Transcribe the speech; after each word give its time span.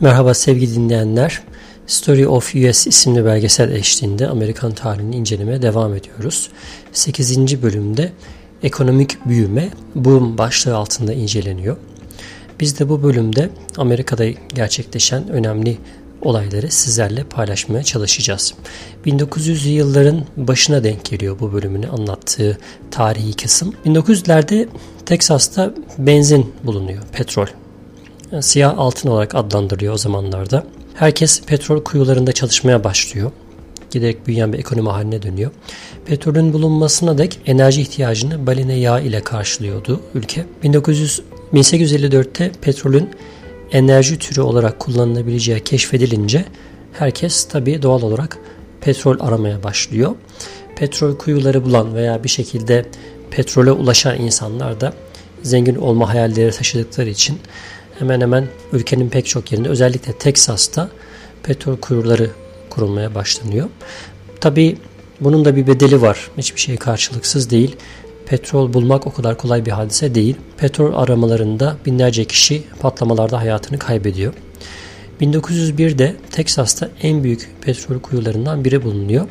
Merhaba 0.00 0.34
sevgili 0.34 0.74
dinleyenler. 0.74 1.42
Story 1.86 2.28
of 2.28 2.54
US 2.54 2.86
isimli 2.86 3.24
belgesel 3.24 3.70
eşliğinde 3.70 4.28
Amerikan 4.28 4.72
tarihini 4.72 5.16
incelemeye 5.16 5.62
devam 5.62 5.94
ediyoruz. 5.94 6.48
8. 6.92 7.62
bölümde 7.62 8.12
ekonomik 8.62 9.26
büyüme 9.26 9.68
boom 9.94 10.38
başlığı 10.38 10.76
altında 10.76 11.12
inceleniyor. 11.12 11.76
Biz 12.60 12.78
de 12.78 12.88
bu 12.88 13.02
bölümde 13.02 13.50
Amerika'da 13.76 14.24
gerçekleşen 14.54 15.28
önemli 15.28 15.78
olayları 16.22 16.70
sizlerle 16.70 17.24
paylaşmaya 17.24 17.82
çalışacağız. 17.82 18.54
1900'lü 19.06 19.68
yılların 19.68 20.24
başına 20.36 20.84
denk 20.84 21.04
geliyor 21.04 21.40
bu 21.40 21.52
bölümünü 21.52 21.88
anlattığı 21.88 22.58
tarihi 22.90 23.36
kısım. 23.36 23.74
1900'lerde 23.86 24.68
Teksas'ta 25.06 25.74
benzin 25.98 26.52
bulunuyor, 26.64 27.02
petrol. 27.12 27.63
Siyah 28.42 28.78
altın 28.78 29.08
olarak 29.08 29.34
adlandırılıyor 29.34 29.94
o 29.94 29.98
zamanlarda. 29.98 30.66
Herkes 30.94 31.42
petrol 31.42 31.84
kuyularında 31.84 32.32
çalışmaya 32.32 32.84
başlıyor. 32.84 33.30
Giderek 33.90 34.26
büyüyen 34.26 34.52
bir 34.52 34.58
ekonomi 34.58 34.88
haline 34.88 35.22
dönüyor. 35.22 35.50
Petrolün 36.06 36.52
bulunmasına 36.52 37.18
dek 37.18 37.40
enerji 37.46 37.80
ihtiyacını 37.80 38.46
balina 38.46 38.72
yağı 38.72 39.02
ile 39.02 39.20
karşılıyordu 39.20 40.00
ülke. 40.14 40.46
1900, 40.62 41.22
1854'te 41.52 42.52
petrolün 42.60 43.10
enerji 43.72 44.18
türü 44.18 44.40
olarak 44.40 44.78
kullanılabileceği 44.78 45.60
keşfedilince 45.60 46.44
herkes 46.92 47.44
tabii 47.44 47.82
doğal 47.82 48.02
olarak 48.02 48.38
petrol 48.80 49.20
aramaya 49.20 49.62
başlıyor. 49.62 50.14
Petrol 50.76 51.18
kuyuları 51.18 51.64
bulan 51.64 51.94
veya 51.94 52.24
bir 52.24 52.28
şekilde 52.28 52.84
petrole 53.30 53.72
ulaşan 53.72 54.20
insanlar 54.20 54.80
da 54.80 54.92
zengin 55.42 55.74
olma 55.74 56.08
hayalleri 56.14 56.50
taşıdıkları 56.50 57.10
için 57.10 57.38
hemen 57.98 58.20
hemen 58.20 58.48
ülkenin 58.72 59.08
pek 59.08 59.26
çok 59.26 59.52
yerinde 59.52 59.68
özellikle 59.68 60.12
Teksas'ta 60.12 60.88
petrol 61.42 61.76
kuyuları 61.76 62.30
kurulmaya 62.70 63.14
başlanıyor. 63.14 63.68
Tabii 64.40 64.76
bunun 65.20 65.44
da 65.44 65.56
bir 65.56 65.66
bedeli 65.66 66.02
var. 66.02 66.30
Hiçbir 66.38 66.60
şey 66.60 66.76
karşılıksız 66.76 67.50
değil. 67.50 67.76
Petrol 68.26 68.72
bulmak 68.72 69.06
o 69.06 69.12
kadar 69.12 69.38
kolay 69.38 69.66
bir 69.66 69.70
hadise 69.70 70.14
değil. 70.14 70.36
Petrol 70.56 70.94
aramalarında 70.94 71.76
binlerce 71.86 72.24
kişi 72.24 72.62
patlamalarda 72.80 73.40
hayatını 73.40 73.78
kaybediyor. 73.78 74.34
1901'de 75.20 76.16
Teksas'ta 76.30 76.90
en 77.02 77.24
büyük 77.24 77.50
petrol 77.60 78.00
kuyularından 78.00 78.64
biri 78.64 78.84
bulunuyor 78.84 79.28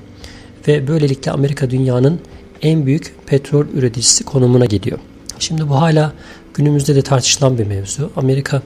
ve 0.68 0.88
böylelikle 0.88 1.32
Amerika 1.32 1.70
dünyanın 1.70 2.20
en 2.62 2.86
büyük 2.86 3.16
petrol 3.26 3.66
üreticisi 3.74 4.24
konumuna 4.24 4.66
geliyor. 4.66 5.00
Şimdi 5.40 5.70
bu 5.70 5.82
hala 5.82 6.14
günümüzde 6.54 6.96
de 6.96 7.02
tartışılan 7.02 7.58
bir 7.58 7.68
mevzu. 7.68 8.12
Amerika 8.16 8.62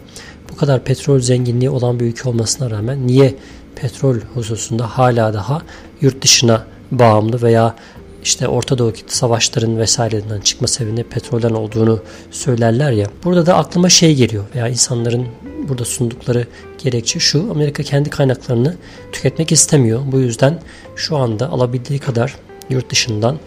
bu 0.51 0.55
kadar 0.55 0.83
petrol 0.83 1.19
zenginliği 1.19 1.69
olan 1.69 1.99
bir 1.99 2.05
ülke 2.05 2.29
olmasına 2.29 2.69
rağmen 2.69 3.07
niye 3.07 3.35
petrol 3.75 4.15
hususunda 4.33 4.87
hala 4.87 5.33
daha 5.33 5.61
yurt 6.01 6.23
dışına 6.23 6.65
bağımlı 6.91 7.41
veya 7.41 7.75
işte 8.23 8.47
Orta 8.47 8.77
Doğu 8.77 8.93
savaşların 9.07 9.77
vesaireden 9.77 10.41
çıkma 10.41 10.67
sebebinde 10.67 11.03
petrolden 11.03 11.49
olduğunu 11.49 11.99
söylerler 12.31 12.91
ya. 12.91 13.07
Burada 13.23 13.45
da 13.45 13.55
aklıma 13.57 13.89
şey 13.89 14.15
geliyor 14.15 14.43
veya 14.55 14.67
insanların 14.67 15.27
burada 15.69 15.85
sundukları 15.85 16.47
gerekçe 16.77 17.19
şu. 17.19 17.51
Amerika 17.51 17.83
kendi 17.83 18.09
kaynaklarını 18.09 18.75
tüketmek 19.11 19.51
istemiyor. 19.51 20.01
Bu 20.11 20.19
yüzden 20.19 20.61
şu 20.95 21.17
anda 21.17 21.49
alabildiği 21.49 21.99
kadar 21.99 22.35
yurt 22.69 22.89
dışından 22.91 23.39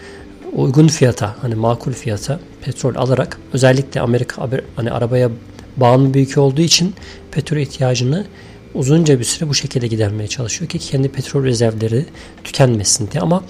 uygun 0.53 0.89
fiyata 0.89 1.37
hani 1.43 1.55
makul 1.55 1.93
fiyata 1.93 2.41
petrol 2.65 2.95
alarak 2.95 3.39
özellikle 3.53 4.01
Amerika 4.01 4.49
hani 4.77 4.91
arabaya 4.91 5.31
bağımlı 5.77 6.15
bir 6.15 6.21
ülke 6.21 6.41
olduğu 6.41 6.61
için 6.61 6.95
petrol 7.31 7.59
ihtiyacını 7.59 8.27
uzunca 8.75 9.19
bir 9.19 9.25
süre 9.25 9.49
bu 9.49 9.55
şekilde 9.55 9.87
gidermeye 9.87 10.29
çalışıyor 10.29 10.69
ki 10.69 10.79
kendi 10.79 11.09
petrol 11.09 11.45
rezervleri 11.45 12.07
tükenmesin 12.45 13.11
diye 13.11 13.21
ama 13.21 13.45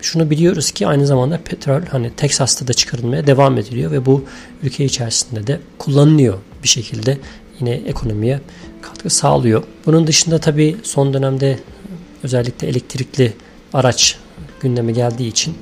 şunu 0.00 0.30
biliyoruz 0.30 0.70
ki 0.70 0.86
aynı 0.86 1.06
zamanda 1.06 1.40
petrol 1.44 1.82
hani 1.82 2.10
Teksas'ta 2.10 2.68
da 2.68 2.72
çıkarılmaya 2.72 3.26
devam 3.26 3.58
ediliyor 3.58 3.90
ve 3.90 4.06
bu 4.06 4.24
ülke 4.62 4.84
içerisinde 4.84 5.46
de 5.46 5.60
kullanılıyor 5.78 6.38
bir 6.62 6.68
şekilde 6.68 7.18
yine 7.60 7.70
ekonomiye 7.70 8.40
katkı 8.82 9.10
sağlıyor. 9.10 9.62
Bunun 9.86 10.06
dışında 10.06 10.38
tabii 10.38 10.76
son 10.82 11.14
dönemde 11.14 11.58
özellikle 12.22 12.68
elektrikli 12.68 13.32
araç 13.72 14.18
gündeme 14.60 14.92
geldiği 14.92 15.28
için 15.28 15.54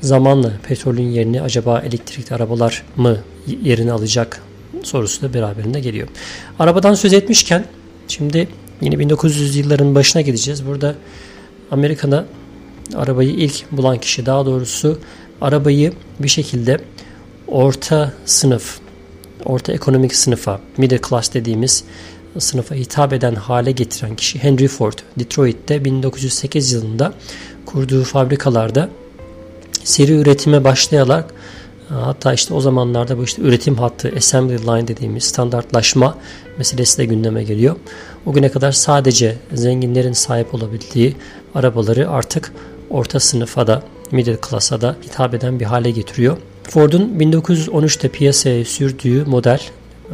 zamanla 0.00 0.52
petrolün 0.62 1.10
yerini 1.10 1.42
acaba 1.42 1.80
elektrikli 1.80 2.34
arabalar 2.34 2.84
mı 2.96 3.18
yerini 3.62 3.92
alacak 3.92 4.42
sorusu 4.82 5.22
da 5.22 5.34
beraberinde 5.34 5.80
geliyor. 5.80 6.08
Arabadan 6.58 6.94
söz 6.94 7.12
etmişken 7.12 7.64
şimdi 8.08 8.48
yine 8.80 8.98
1900 8.98 9.56
yılların 9.56 9.94
başına 9.94 10.22
gideceğiz. 10.22 10.66
Burada 10.66 10.94
Amerika'da 11.70 12.26
arabayı 12.94 13.30
ilk 13.30 13.72
bulan 13.72 13.98
kişi 13.98 14.26
daha 14.26 14.46
doğrusu 14.46 14.98
arabayı 15.40 15.92
bir 16.20 16.28
şekilde 16.28 16.80
orta 17.48 18.12
sınıf, 18.26 18.78
orta 19.44 19.72
ekonomik 19.72 20.14
sınıfa, 20.14 20.60
middle 20.76 21.00
class 21.08 21.34
dediğimiz 21.34 21.84
sınıfa 22.38 22.74
hitap 22.74 23.12
eden 23.12 23.34
hale 23.34 23.72
getiren 23.72 24.16
kişi 24.16 24.38
Henry 24.38 24.68
Ford. 24.68 24.98
Detroit'te 25.18 25.84
1908 25.84 26.72
yılında 26.72 27.12
kurduğu 27.66 28.04
fabrikalarda 28.04 28.88
seri 29.84 30.12
üretime 30.12 30.64
başlayarak 30.64 31.34
hatta 31.88 32.32
işte 32.32 32.54
o 32.54 32.60
zamanlarda 32.60 33.18
bu 33.18 33.24
işte 33.24 33.42
üretim 33.42 33.74
hattı 33.74 34.12
assembly 34.16 34.66
line 34.66 34.88
dediğimiz 34.88 35.24
standartlaşma 35.24 36.18
meselesi 36.58 36.98
de 36.98 37.04
gündeme 37.04 37.44
geliyor. 37.44 37.76
O 38.26 38.32
güne 38.32 38.48
kadar 38.48 38.72
sadece 38.72 39.36
zenginlerin 39.54 40.12
sahip 40.12 40.54
olabildiği 40.54 41.16
arabaları 41.54 42.10
artık 42.10 42.52
orta 42.90 43.20
sınıfa 43.20 43.66
da 43.66 43.82
middle 44.10 44.38
class'a 44.50 44.80
da 44.80 44.96
hitap 45.02 45.34
eden 45.34 45.60
bir 45.60 45.64
hale 45.64 45.90
getiriyor. 45.90 46.36
Ford'un 46.62 47.18
1913'te 47.18 48.08
piyasaya 48.08 48.64
sürdüğü 48.64 49.24
model 49.24 49.60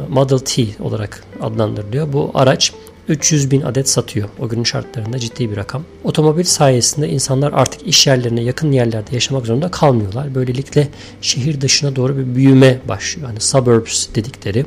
Model 0.09 0.37
T 0.39 0.65
olarak 0.79 1.23
adlandırılıyor. 1.41 2.13
Bu 2.13 2.31
araç 2.33 2.73
300 3.09 3.51
bin 3.51 3.61
adet 3.61 3.89
satıyor. 3.89 4.29
O 4.39 4.49
günün 4.49 4.63
şartlarında 4.63 5.19
ciddi 5.19 5.51
bir 5.51 5.57
rakam. 5.57 5.83
Otomobil 6.03 6.43
sayesinde 6.43 7.09
insanlar 7.09 7.53
artık 7.53 7.87
iş 7.87 8.07
yerlerine 8.07 8.41
yakın 8.41 8.71
yerlerde 8.71 9.15
yaşamak 9.15 9.45
zorunda 9.45 9.71
kalmıyorlar. 9.71 10.35
Böylelikle 10.35 10.87
şehir 11.21 11.61
dışına 11.61 11.95
doğru 11.95 12.17
bir 12.17 12.35
büyüme 12.35 12.79
başlıyor. 12.87 13.27
Hani 13.27 13.39
suburbs 13.39 14.07
dedikleri. 14.15 14.65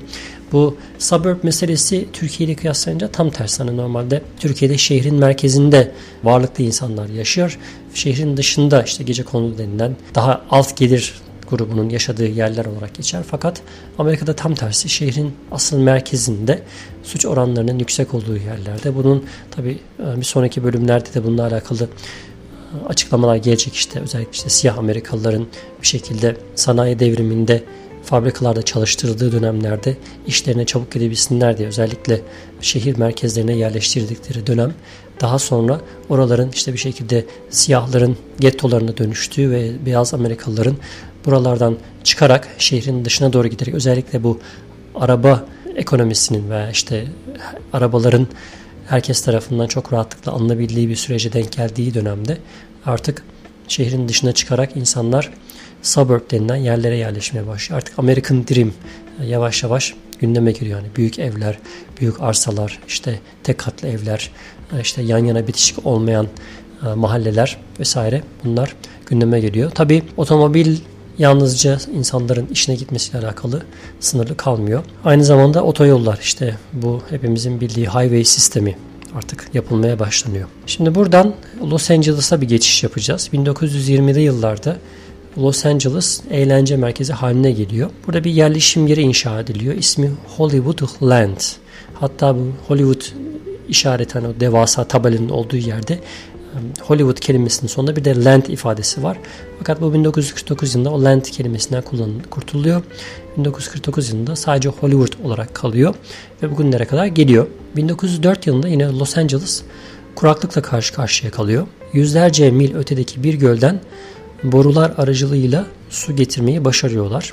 Bu 0.52 0.76
suburb 0.98 1.36
meselesi 1.42 2.08
Türkiye 2.12 2.48
ile 2.48 2.56
kıyaslayınca 2.56 3.08
tam 3.08 3.30
tersi. 3.30 3.62
Hani 3.62 3.76
normalde 3.76 4.22
Türkiye'de 4.40 4.78
şehrin 4.78 5.14
merkezinde 5.14 5.92
varlıklı 6.24 6.64
insanlar 6.64 7.08
yaşıyor. 7.08 7.58
Şehrin 7.94 8.36
dışında 8.36 8.82
işte 8.82 9.04
gece 9.04 9.22
konulu 9.22 9.58
denilen 9.58 9.96
daha 10.14 10.42
alt 10.50 10.76
gelir 10.76 11.14
grubunun 11.50 11.88
yaşadığı 11.88 12.26
yerler 12.26 12.64
olarak 12.64 12.94
geçer. 12.94 13.22
Fakat 13.30 13.62
Amerika'da 13.98 14.36
tam 14.36 14.54
tersi 14.54 14.88
şehrin 14.88 15.32
asıl 15.52 15.78
merkezinde 15.78 16.62
suç 17.02 17.26
oranlarının 17.26 17.78
yüksek 17.78 18.14
olduğu 18.14 18.36
yerlerde. 18.36 18.96
Bunun 18.96 19.24
tabi 19.50 19.78
e, 19.98 20.16
bir 20.16 20.24
sonraki 20.24 20.64
bölümlerde 20.64 21.14
de 21.14 21.24
bununla 21.24 21.46
alakalı 21.46 21.84
e, 21.84 21.88
açıklamalar 22.88 23.36
gelecek 23.36 23.74
işte 23.74 24.00
özellikle 24.00 24.32
işte 24.32 24.48
siyah 24.48 24.78
Amerikalıların 24.78 25.46
bir 25.82 25.86
şekilde 25.86 26.36
sanayi 26.54 26.98
devriminde 26.98 27.62
fabrikalarda 28.04 28.62
çalıştırıldığı 28.62 29.32
dönemlerde 29.32 29.96
işlerine 30.26 30.66
çabuk 30.66 30.92
gidebilsinler 30.92 31.58
diye 31.58 31.68
özellikle 31.68 32.20
şehir 32.60 32.98
merkezlerine 32.98 33.56
yerleştirdikleri 33.56 34.46
dönem 34.46 34.74
daha 35.20 35.38
sonra 35.38 35.80
oraların 36.08 36.50
işte 36.52 36.72
bir 36.72 36.78
şekilde 36.78 37.24
siyahların 37.50 38.16
gettolarına 38.40 38.96
dönüştüğü 38.96 39.50
ve 39.50 39.86
beyaz 39.86 40.14
Amerikalıların 40.14 40.76
buralardan 41.26 41.76
çıkarak 42.04 42.48
şehrin 42.58 43.04
dışına 43.04 43.32
doğru 43.32 43.48
giderek 43.48 43.74
özellikle 43.74 44.22
bu 44.22 44.40
araba 44.94 45.44
ekonomisinin 45.76 46.50
veya 46.50 46.70
işte 46.70 47.06
arabaların 47.72 48.26
herkes 48.86 49.22
tarafından 49.22 49.66
çok 49.66 49.92
rahatlıkla 49.92 50.32
alınabildiği 50.32 50.88
bir 50.88 50.96
sürece 50.96 51.32
denk 51.32 51.52
geldiği 51.52 51.94
dönemde 51.94 52.38
artık 52.86 53.22
şehrin 53.68 54.08
dışına 54.08 54.32
çıkarak 54.32 54.76
insanlar 54.76 55.30
suburb 55.82 56.30
denilen 56.30 56.56
yerlere 56.56 56.96
yerleşmeye 56.96 57.46
başlıyor. 57.46 57.76
Artık 57.76 57.98
American 57.98 58.46
Dream 58.46 58.72
yavaş 59.26 59.62
yavaş 59.62 59.94
gündeme 60.18 60.52
giriyor. 60.52 60.78
Yani 60.78 60.88
büyük 60.96 61.18
evler, 61.18 61.58
büyük 62.00 62.20
arsalar, 62.20 62.78
işte 62.88 63.20
tek 63.42 63.58
katlı 63.58 63.88
evler, 63.88 64.30
işte 64.80 65.02
yan 65.02 65.24
yana 65.24 65.46
bitişik 65.46 65.86
olmayan 65.86 66.28
e, 66.86 66.94
mahalleler 66.94 67.56
vesaire 67.80 68.22
bunlar 68.44 68.76
gündeme 69.06 69.40
geliyor. 69.40 69.70
Tabi 69.70 70.02
otomobil 70.16 70.76
yalnızca 71.20 71.78
insanların 71.94 72.46
işine 72.46 72.74
gitmesiyle 72.74 73.18
alakalı 73.18 73.62
sınırlı 74.00 74.36
kalmıyor. 74.36 74.82
Aynı 75.04 75.24
zamanda 75.24 75.62
otoyollar 75.62 76.18
işte 76.22 76.56
bu 76.72 77.02
hepimizin 77.10 77.60
bildiği 77.60 77.86
highway 77.86 78.24
sistemi 78.24 78.76
artık 79.14 79.48
yapılmaya 79.54 79.98
başlanıyor. 79.98 80.48
Şimdi 80.66 80.94
buradan 80.94 81.34
Los 81.70 81.90
Angeles'a 81.90 82.40
bir 82.40 82.48
geçiş 82.48 82.82
yapacağız. 82.82 83.28
1920'li 83.32 84.20
yıllarda 84.20 84.76
Los 85.38 85.66
Angeles 85.66 86.20
eğlence 86.30 86.76
merkezi 86.76 87.12
haline 87.12 87.52
geliyor. 87.52 87.90
Burada 88.06 88.24
bir 88.24 88.30
yerleşim 88.30 88.86
yeri 88.86 89.00
inşa 89.02 89.40
ediliyor. 89.40 89.74
İsmi 89.74 90.10
Hollywood 90.36 90.80
Land. 91.02 91.40
Hatta 91.94 92.36
bu 92.36 92.52
Hollywood 92.68 93.02
işareten 93.68 94.24
o 94.24 94.40
devasa 94.40 94.84
tabelanın 94.84 95.28
olduğu 95.28 95.56
yerde 95.56 95.98
Hollywood 96.82 97.18
kelimesinin 97.18 97.68
sonunda 97.68 97.96
bir 97.96 98.04
de 98.04 98.24
land 98.24 98.44
ifadesi 98.46 99.02
var. 99.02 99.18
Fakat 99.58 99.80
bu 99.80 99.94
1949 99.94 100.74
yılında 100.74 100.90
o 100.90 101.04
land 101.04 101.22
kelimesinden 101.22 101.82
kullanılıyor, 101.82 102.24
kurtuluyor. 102.24 102.82
1949 103.36 104.10
yılında 104.10 104.36
sadece 104.36 104.68
Hollywood 104.68 105.24
olarak 105.24 105.54
kalıyor 105.54 105.94
ve 106.42 106.50
bugünlere 106.50 106.84
kadar 106.84 107.06
geliyor. 107.06 107.46
1904 107.76 108.46
yılında 108.46 108.68
yine 108.68 108.98
Los 108.98 109.18
Angeles 109.18 109.62
kuraklıkla 110.14 110.62
karşı 110.62 110.94
karşıya 110.94 111.32
kalıyor. 111.32 111.66
Yüzlerce 111.92 112.50
mil 112.50 112.74
ötedeki 112.74 113.22
bir 113.22 113.34
gölden 113.34 113.80
borular 114.42 114.92
aracılığıyla 114.98 115.66
su 115.90 116.16
getirmeyi 116.16 116.64
başarıyorlar. 116.64 117.32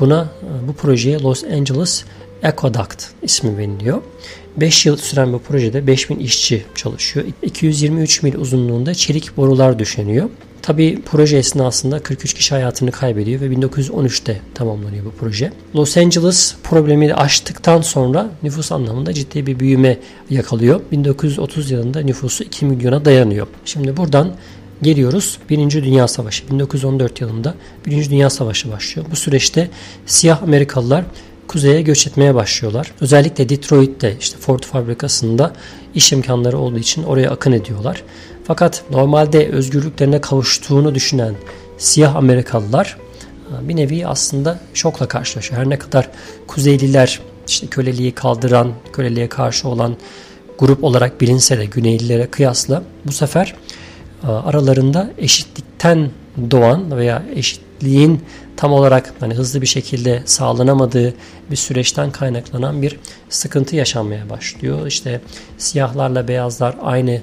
Buna 0.00 0.28
bu 0.68 0.72
projeye 0.72 1.18
Los 1.18 1.44
Angeles 1.44 2.04
Aqueduct 2.42 3.04
ismi 3.22 3.58
veriliyor. 3.58 4.02
5 4.56 4.86
yıl 4.86 4.96
süren 4.96 5.32
bu 5.32 5.38
projede 5.38 5.86
5000 5.86 6.18
işçi 6.18 6.64
çalışıyor. 6.74 7.26
223 7.42 8.22
mil 8.22 8.34
uzunluğunda 8.34 8.94
çelik 8.94 9.36
borular 9.36 9.78
döşeniyor. 9.78 10.28
Tabi 10.62 11.02
proje 11.02 11.36
esnasında 11.36 11.98
43 11.98 12.34
kişi 12.34 12.54
hayatını 12.54 12.90
kaybediyor 12.90 13.40
ve 13.40 13.46
1913'te 13.46 14.40
tamamlanıyor 14.54 15.04
bu 15.04 15.10
proje. 15.10 15.52
Los 15.74 15.96
Angeles 15.96 16.54
problemi 16.62 17.14
aştıktan 17.14 17.80
sonra 17.80 18.30
nüfus 18.42 18.72
anlamında 18.72 19.12
ciddi 19.12 19.46
bir 19.46 19.60
büyüme 19.60 19.98
yakalıyor. 20.30 20.80
1930 20.92 21.70
yılında 21.70 22.00
nüfusu 22.00 22.44
2 22.44 22.64
milyona 22.64 23.04
dayanıyor. 23.04 23.46
Şimdi 23.64 23.96
buradan 23.96 24.32
geliyoruz. 24.82 25.38
Birinci 25.50 25.84
Dünya 25.84 26.08
Savaşı 26.08 26.50
1914 26.50 27.20
yılında 27.20 27.54
Birinci 27.86 28.10
Dünya 28.10 28.30
Savaşı 28.30 28.72
başlıyor. 28.72 29.06
Bu 29.10 29.16
süreçte 29.16 29.70
siyah 30.06 30.42
Amerikalılar 30.42 31.04
kuzeye 31.48 31.82
göç 31.82 32.06
etmeye 32.06 32.34
başlıyorlar. 32.34 32.92
Özellikle 33.00 33.48
Detroit'te 33.48 34.16
işte 34.20 34.38
Ford 34.38 34.62
fabrikasında 34.62 35.52
iş 35.94 36.12
imkanları 36.12 36.58
olduğu 36.58 36.78
için 36.78 37.02
oraya 37.02 37.30
akın 37.30 37.52
ediyorlar. 37.52 38.02
Fakat 38.44 38.82
normalde 38.90 39.48
özgürlüklerine 39.48 40.20
kavuştuğunu 40.20 40.94
düşünen 40.94 41.34
siyah 41.78 42.16
Amerikalılar 42.16 42.96
e, 43.64 43.68
bir 43.68 43.76
nevi 43.76 44.06
aslında 44.06 44.60
şokla 44.74 45.08
karşılaşıyor. 45.08 45.60
Her 45.60 45.70
ne 45.70 45.78
kadar 45.78 46.10
Kuzeyliler 46.46 47.20
işte 47.48 47.66
köleliği 47.66 48.12
kaldıran, 48.12 48.72
köleliğe 48.92 49.28
karşı 49.28 49.68
olan 49.68 49.96
grup 50.58 50.84
olarak 50.84 51.20
bilinse 51.20 51.58
de 51.58 51.64
Güneylilere 51.64 52.26
kıyasla 52.26 52.82
bu 53.04 53.12
sefer 53.12 53.54
aralarında 54.32 55.10
eşitlikten 55.18 56.10
doğan 56.50 56.96
veya 56.96 57.22
eşitliğin 57.34 58.20
tam 58.56 58.72
olarak 58.72 59.14
hani 59.20 59.34
hızlı 59.34 59.62
bir 59.62 59.66
şekilde 59.66 60.22
sağlanamadığı 60.24 61.14
bir 61.50 61.56
süreçten 61.56 62.10
kaynaklanan 62.10 62.82
bir 62.82 62.98
sıkıntı 63.28 63.76
yaşanmaya 63.76 64.30
başlıyor. 64.30 64.86
İşte 64.86 65.20
siyahlarla 65.58 66.28
beyazlar 66.28 66.76
aynı 66.82 67.10
e, 67.10 67.22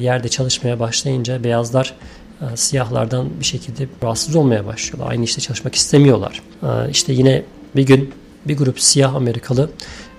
yerde 0.00 0.28
çalışmaya 0.28 0.80
başlayınca 0.80 1.44
beyazlar 1.44 1.94
e, 2.40 2.56
siyahlardan 2.56 3.28
bir 3.40 3.44
şekilde 3.44 3.88
rahatsız 4.02 4.36
olmaya 4.36 4.66
başlıyorlar. 4.66 5.10
Aynı 5.10 5.24
işte 5.24 5.40
çalışmak 5.40 5.74
istemiyorlar. 5.74 6.42
E, 6.62 6.90
işte 6.90 7.12
yine 7.12 7.42
bir 7.76 7.86
gün 7.86 8.14
bir 8.44 8.56
grup 8.56 8.80
siyah 8.80 9.14
Amerikalı 9.14 9.70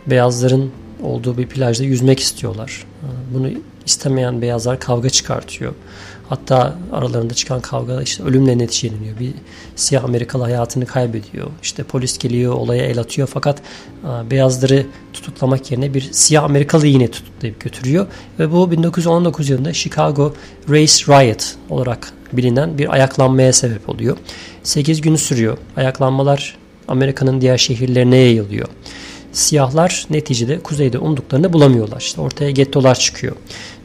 beyazların 0.08 0.72
olduğu 1.04 1.38
bir 1.38 1.48
plajda 1.48 1.84
yüzmek 1.84 2.20
istiyorlar. 2.20 2.86
Bunu 3.34 3.50
istemeyen 3.86 4.42
beyazlar 4.42 4.80
kavga 4.80 5.10
çıkartıyor. 5.10 5.74
Hatta 6.30 6.76
aralarında 6.94 7.34
çıkan 7.34 7.62
kavga 7.62 8.02
işte 8.02 8.24
ölümle 8.24 8.58
neticeleniyor. 8.58 9.20
Bir 9.20 9.34
siyah 9.76 10.04
Amerikalı 10.04 10.44
hayatını 10.44 10.86
kaybediyor. 10.86 11.48
İşte 11.64 11.84
polis 11.84 12.18
geliyor 12.18 12.54
olaya 12.54 12.86
el 12.86 13.00
atıyor 13.00 13.28
fakat 13.34 13.62
a, 14.04 14.32
beyazları 14.32 14.86
tutuklamak 15.14 15.72
yerine 15.72 15.94
bir 15.94 16.02
siyah 16.02 16.44
Amerikalı 16.44 16.88
yine 16.88 17.08
tutuklayıp 17.08 17.60
götürüyor. 17.60 18.08
Ve 18.40 18.52
bu 18.52 18.72
1919 18.72 19.50
yılında 19.50 19.74
Chicago 19.74 20.34
Race 20.70 21.06
Riot 21.08 21.56
olarak 21.70 22.14
bilinen 22.34 22.78
bir 22.78 22.94
ayaklanmaya 22.94 23.54
sebep 23.54 23.90
oluyor. 23.90 24.18
8 24.64 25.02
gün 25.02 25.16
sürüyor. 25.16 25.58
Ayaklanmalar 25.78 26.58
Amerika'nın 26.88 27.42
diğer 27.42 27.58
şehirlerine 27.58 28.18
yayılıyor. 28.18 28.68
Siyahlar 29.36 30.06
neticede 30.10 30.60
kuzeyde 30.60 30.98
umduklarını 30.98 31.54
bulamıyorlar. 31.54 32.02
İşte 32.02 32.22
ortaya 32.22 32.52
gettolar 32.52 32.96
çıkıyor. 32.96 33.36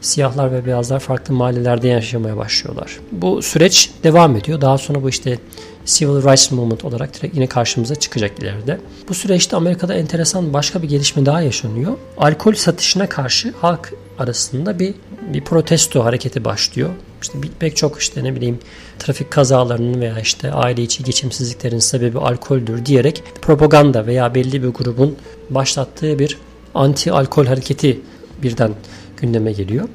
Siyahlar 0.01 0.51
ve 0.51 0.65
beyazlar 0.65 0.99
farklı 0.99 1.33
mahallelerde 1.33 1.87
yaşamaya 1.87 2.37
başlıyorlar. 2.37 2.99
Bu 3.11 3.41
süreç 3.41 3.91
devam 4.03 4.35
ediyor. 4.35 4.61
Daha 4.61 4.77
sonra 4.77 5.03
bu 5.03 5.09
işte 5.09 5.39
Civil 5.85 6.23
Rights 6.23 6.51
Movement 6.51 6.85
olarak 6.85 7.13
direkt 7.13 7.35
yine 7.35 7.47
karşımıza 7.47 7.95
çıkacak 7.95 8.39
ileride. 8.39 8.79
Bu 9.09 9.13
süreçte 9.13 9.55
Amerika'da 9.55 9.93
enteresan 9.93 10.53
başka 10.53 10.81
bir 10.81 10.89
gelişme 10.89 11.25
daha 11.25 11.41
yaşanıyor. 11.41 11.97
Alkol 12.17 12.53
satışına 12.53 13.09
karşı 13.09 13.53
halk 13.61 13.93
arasında 14.19 14.79
bir 14.79 14.93
bir 15.33 15.41
protesto 15.41 16.03
hareketi 16.03 16.45
başlıyor. 16.45 16.89
İşte 17.21 17.37
pek 17.59 17.75
çok 17.75 17.99
işte 17.99 18.23
ne 18.23 18.35
bileyim 18.35 18.59
trafik 18.99 19.31
kazalarının 19.31 20.01
veya 20.01 20.19
işte 20.19 20.51
aile 20.51 20.83
içi 20.83 21.03
geçimsizliklerin 21.03 21.79
sebebi 21.79 22.19
alkoldür 22.19 22.85
diyerek 22.85 23.23
propaganda 23.41 24.05
veya 24.05 24.35
belli 24.35 24.63
bir 24.63 24.67
grubun 24.67 25.15
başlattığı 25.49 26.19
bir 26.19 26.37
anti 26.73 27.11
alkol 27.11 27.45
hareketi 27.45 28.01
birden 28.43 28.71
gündeme 29.17 29.51
geliyor. 29.51 29.87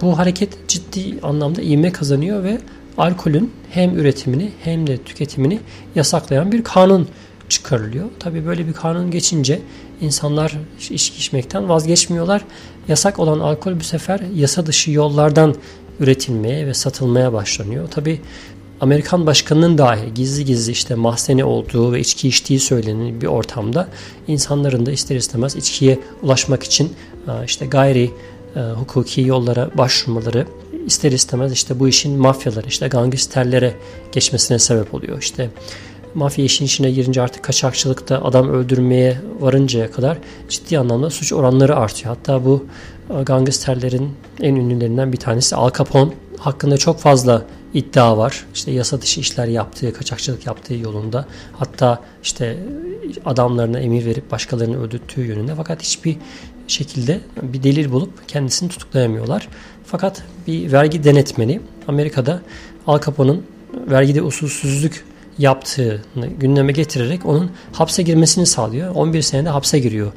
Bu 0.00 0.18
hareket 0.18 0.68
ciddi 0.68 1.20
anlamda 1.22 1.62
ivme 1.62 1.92
kazanıyor 1.92 2.44
ve 2.44 2.58
alkolün 2.98 3.52
hem 3.70 3.98
üretimini 3.98 4.50
hem 4.64 4.86
de 4.86 4.96
tüketimini 4.96 5.60
yasaklayan 5.94 6.52
bir 6.52 6.64
kanun 6.64 7.08
çıkarılıyor. 7.48 8.08
Tabi 8.20 8.46
böyle 8.46 8.66
bir 8.66 8.72
kanun 8.72 9.10
geçince 9.10 9.60
insanlar 10.00 10.56
içki 10.90 11.18
içmekten 11.18 11.68
vazgeçmiyorlar. 11.68 12.44
Yasak 12.88 13.18
olan 13.18 13.38
alkol 13.38 13.80
bu 13.80 13.84
sefer 13.84 14.20
yasa 14.34 14.66
dışı 14.66 14.90
yollardan 14.90 15.54
üretilmeye 16.00 16.66
ve 16.66 16.74
satılmaya 16.74 17.32
başlanıyor. 17.32 17.88
Tabi 17.90 18.20
Amerikan 18.80 19.26
başkanının 19.26 19.78
dahi 19.78 20.14
gizli 20.14 20.44
gizli 20.44 20.72
işte 20.72 20.94
mahzeni 20.94 21.44
olduğu 21.44 21.92
ve 21.92 22.00
içki 22.00 22.28
içtiği 22.28 22.60
söylenen 22.60 23.20
bir 23.20 23.26
ortamda 23.26 23.88
insanların 24.28 24.86
da 24.86 24.92
ister 24.92 25.16
istemez 25.16 25.56
içkiye 25.56 25.98
ulaşmak 26.22 26.62
için 26.62 26.92
e, 27.28 27.44
işte 27.44 27.66
gayri 27.66 28.10
e, 28.56 28.60
hukuki 28.60 29.20
yollara 29.20 29.70
başvurmaları 29.78 30.46
ister 30.86 31.12
istemez 31.12 31.52
işte 31.52 31.80
bu 31.80 31.88
işin 31.88 32.18
mafyaları 32.18 32.66
işte 32.68 32.88
gangsterlere 32.88 33.74
geçmesine 34.12 34.58
sebep 34.58 34.94
oluyor. 34.94 35.22
İşte 35.22 35.50
mafya 36.14 36.44
işin 36.44 36.64
içine 36.64 36.90
girince 36.90 37.22
artık 37.22 37.42
kaçakçılıkta 37.42 38.22
adam 38.22 38.48
öldürmeye 38.48 39.18
varıncaya 39.40 39.90
kadar 39.90 40.18
ciddi 40.48 40.78
anlamda 40.78 41.10
suç 41.10 41.32
oranları 41.32 41.76
artıyor. 41.76 42.16
Hatta 42.16 42.44
bu 42.44 42.66
e, 43.18 43.22
gangsterlerin 43.22 44.10
en 44.40 44.54
ünlülerinden 44.54 45.12
bir 45.12 45.18
tanesi 45.18 45.56
Al 45.56 45.70
Capone 45.78 46.12
hakkında 46.38 46.76
çok 46.76 46.98
fazla 46.98 47.42
iddia 47.74 48.18
var. 48.18 48.46
İşte 48.54 48.70
yasa 48.70 49.00
dışı 49.00 49.20
işler 49.20 49.46
yaptığı, 49.46 49.92
kaçakçılık 49.92 50.46
yaptığı 50.46 50.74
yolunda. 50.74 51.26
Hatta 51.52 52.00
işte 52.22 52.58
adamlarına 53.24 53.78
emir 53.78 54.06
verip 54.06 54.30
başkalarını 54.30 54.82
öldürttüğü 54.82 55.24
yönünde. 55.24 55.54
Fakat 55.56 55.82
hiçbir 55.82 56.16
şekilde 56.68 57.20
bir 57.42 57.62
delil 57.62 57.92
bulup 57.92 58.28
kendisini 58.28 58.68
tutuklayamıyorlar. 58.68 59.48
Fakat 59.84 60.22
bir 60.46 60.72
vergi 60.72 61.04
denetmeni 61.04 61.60
Amerika'da 61.88 62.42
Al 62.86 63.00
Capone'un 63.00 63.46
vergide 63.90 64.22
usulsüzlük 64.22 65.04
yaptığını 65.38 66.26
gündeme 66.40 66.72
getirerek 66.72 67.26
onun 67.26 67.50
hapse 67.72 68.02
girmesini 68.02 68.46
sağlıyor. 68.46 68.94
11 68.94 69.22
senede 69.22 69.48
hapse 69.48 69.78
giriyor 69.78 70.12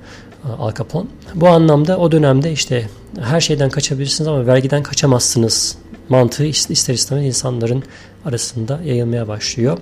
e, 0.46 0.52
Al 0.52 0.74
Capone. 0.74 1.08
Bu 1.36 1.48
anlamda 1.48 1.98
o 1.98 2.12
dönemde 2.12 2.52
işte 2.52 2.90
her 3.20 3.42
şeyden 3.42 3.70
kaçabilirsiniz 3.70 4.28
ama 4.28 4.48
vergiden 4.48 4.84
kaçamazsınız 4.84 5.78
mantığı 6.10 6.46
ister 6.46 6.94
istemez 6.94 7.26
insanların 7.26 7.84
arasında 8.26 8.80
yayılmaya 8.86 9.28
başlıyor. 9.28 9.78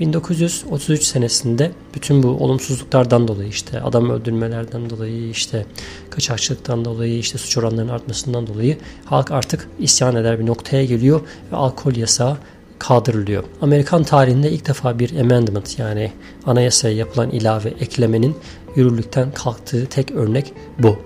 1933 0.00 1.02
senesinde 1.02 1.70
bütün 1.94 2.22
bu 2.22 2.28
olumsuzluklardan 2.28 3.28
dolayı 3.28 3.48
işte 3.48 3.80
adam 3.80 4.10
öldürmelerden 4.10 4.90
dolayı 4.90 5.30
işte 5.30 5.66
kaçakçılıktan 6.10 6.84
dolayı 6.84 7.18
işte 7.18 7.38
suç 7.38 7.58
oranlarının 7.58 7.92
artmasından 7.92 8.46
dolayı 8.46 8.78
halk 9.04 9.30
artık 9.30 9.68
isyan 9.78 10.16
eder 10.16 10.38
bir 10.38 10.46
noktaya 10.46 10.84
geliyor 10.84 11.20
ve 11.52 11.56
alkol 11.56 11.96
yasağı 11.96 12.36
kaldırılıyor. 12.78 13.44
Amerikan 13.60 14.04
tarihinde 14.04 14.50
ilk 14.50 14.68
defa 14.68 14.98
bir 14.98 15.20
amendment 15.20 15.78
yani 15.78 16.12
anayasaya 16.46 16.94
yapılan 16.94 17.30
ilave 17.30 17.68
eklemenin 17.68 18.36
yürürlükten 18.76 19.32
kalktığı 19.32 19.86
tek 19.86 20.10
örnek 20.10 20.52
bu. 20.78 20.98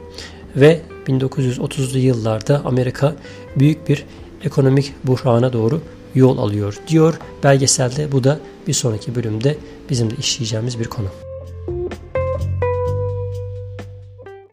Ve 0.56 0.80
1930'lu 1.06 1.98
yıllarda 1.98 2.62
Amerika 2.64 3.14
büyük 3.56 3.88
bir 3.88 4.04
ekonomik 4.44 4.92
buhrana 5.04 5.52
doğru 5.52 5.80
yol 6.14 6.38
alıyor 6.38 6.78
diyor 6.88 7.14
belgeselde. 7.42 8.12
Bu 8.12 8.24
da 8.24 8.40
bir 8.66 8.72
sonraki 8.72 9.14
bölümde 9.14 9.56
bizim 9.90 10.10
de 10.10 10.14
işleyeceğimiz 10.16 10.80
bir 10.80 10.84
konu. 10.84 11.23